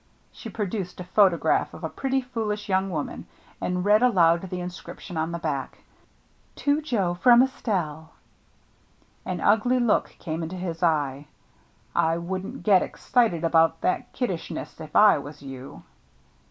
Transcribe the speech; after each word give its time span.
She 0.31 0.49
produced 0.49 0.99
a 0.99 1.03
photograph 1.03 1.75
of 1.75 1.83
a 1.83 1.89
pretty, 1.89 2.21
foolish 2.21 2.67
young 2.67 2.89
woman, 2.89 3.27
and 3.61 3.85
read 3.85 4.01
aloud 4.01 4.49
the 4.49 4.59
inscription 4.59 5.15
on 5.15 5.31
the 5.31 5.37
back, 5.37 5.77
"To 6.55 6.81
Joe, 6.81 7.13
from 7.13 7.43
Estelle." 7.43 8.09
An 9.27 9.39
ugly 9.39 9.77
look 9.79 10.15
came 10.17 10.41
into 10.41 10.55
his 10.57 10.81
eye." 10.81 11.27
I 11.95 12.17
wouldn't 12.17 12.63
get 12.63 12.81
excited 12.81 13.43
about 13.43 13.81
that 13.81 14.11
kiddishness 14.11 14.81
if 14.81 14.95
I 14.95 15.19
was 15.19 15.43
you." 15.43 15.83